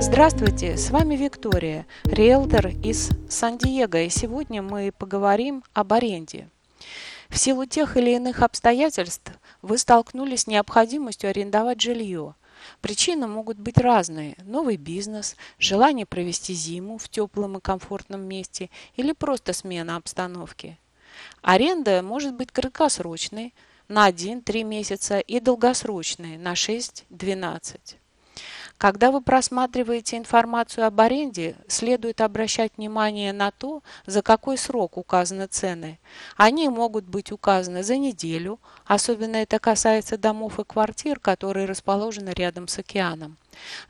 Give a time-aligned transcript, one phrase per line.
[0.00, 6.48] Здравствуйте, с вами Виктория, риэлтор из Сан-Диего, и сегодня мы поговорим об аренде.
[7.28, 9.30] В силу тех или иных обстоятельств
[9.62, 12.34] вы столкнулись с необходимостью арендовать жилье.
[12.80, 14.36] Причины могут быть разные.
[14.42, 20.76] Новый бизнес, желание провести зиму в теплом и комфортном месте или просто смена обстановки.
[21.40, 23.54] Аренда может быть краткосрочной
[23.86, 27.96] на 1-3 месяца и долгосрочной на 6-12.
[28.78, 35.46] Когда вы просматриваете информацию об аренде, следует обращать внимание на то, за какой срок указаны
[35.46, 35.98] цены.
[36.36, 42.68] Они могут быть указаны за неделю, особенно это касается домов и квартир, которые расположены рядом
[42.68, 43.36] с океаном.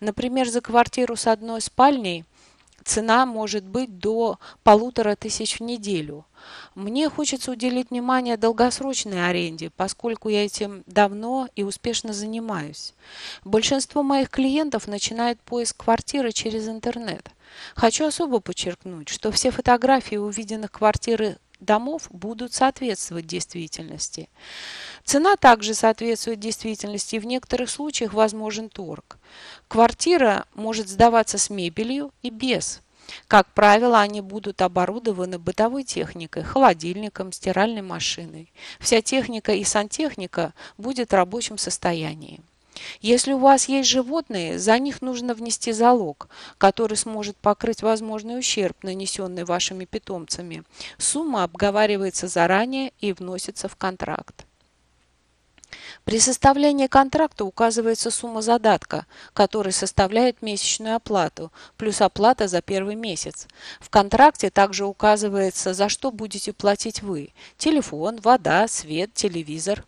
[0.00, 2.24] Например, за квартиру с одной спальней
[2.84, 6.24] цена может быть до полутора тысяч в неделю.
[6.74, 12.94] Мне хочется уделить внимание долгосрочной аренде, поскольку я этим давно и успешно занимаюсь.
[13.44, 17.30] Большинство моих клиентов начинают поиск квартиры через интернет.
[17.74, 24.28] Хочу особо подчеркнуть, что все фотографии увиденных квартир домов будут соответствовать действительности.
[25.04, 29.18] Цена также соответствует действительности, и в некоторых случаях возможен торг.
[29.68, 32.80] Квартира может сдаваться с мебелью и без.
[33.28, 38.52] Как правило, они будут оборудованы бытовой техникой, холодильником, стиральной машиной.
[38.80, 42.40] Вся техника и сантехника будет в рабочем состоянии.
[43.00, 48.82] Если у вас есть животные, за них нужно внести залог, который сможет покрыть возможный ущерб,
[48.82, 50.64] нанесенный вашими питомцами.
[50.98, 54.46] Сумма обговаривается заранее и вносится в контракт.
[56.04, 63.46] При составлении контракта указывается сумма задатка, который составляет месячную оплату, плюс оплата за первый месяц.
[63.80, 69.84] В контракте также указывается, за что будете платить вы– телефон, вода, свет, телевизор.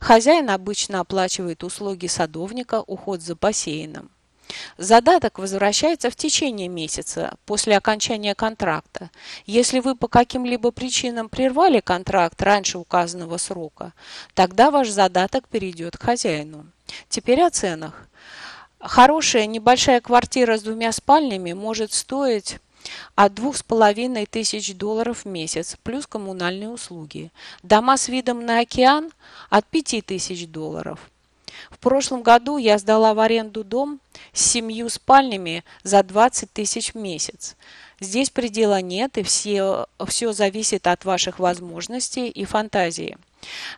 [0.00, 4.10] Хозяин обычно оплачивает услуги садовника, уход за бассейном.
[4.76, 9.10] Задаток возвращается в течение месяца после окончания контракта.
[9.46, 13.92] Если вы по каким-либо причинам прервали контракт раньше указанного срока,
[14.34, 16.66] тогда ваш задаток перейдет к хозяину.
[17.08, 18.08] Теперь о ценах.
[18.78, 22.58] Хорошая небольшая квартира с двумя спальнями может стоить
[23.14, 27.30] от двух с половиной тысяч долларов в месяц, плюс коммунальные услуги.
[27.62, 29.12] Дома с видом на океан
[29.50, 31.10] от пяти тысяч долларов.
[31.70, 34.00] В прошлом году я сдала в аренду дом
[34.32, 37.56] с семью спальнями за 20 тысяч в месяц.
[38.00, 43.16] Здесь предела нет, и все, все зависит от ваших возможностей и фантазии.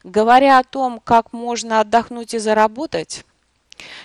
[0.03, 3.25] Говоря о том, как можно отдохнуть и заработать,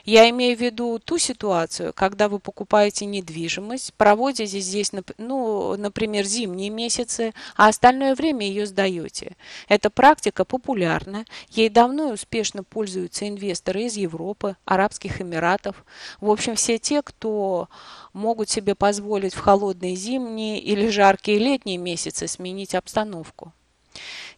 [0.05, 6.69] я имею в виду ту ситуацию, когда вы покупаете недвижимость, проводите здесь, ну, например, зимние
[6.69, 9.35] месяцы, а остальное время ее сдаете.
[9.67, 15.85] Эта практика популярна, ей давно и успешно пользуются инвесторы из Европы, Арабских Эмиратов.
[16.21, 17.69] В общем, все те, кто
[18.13, 23.53] могут себе позволить в холодные зимние или жаркие летние месяцы сменить обстановку.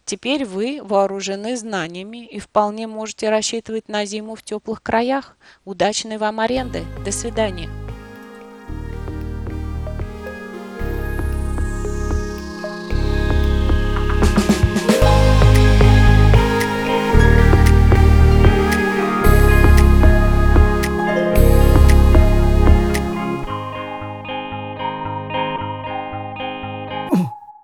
[0.04, 5.36] Теперь вы вооружены знаниями и вполне можете рассчитывать на зиму в теплых краях.
[5.64, 6.84] Удачной вам аренды.
[7.04, 7.81] До свидания.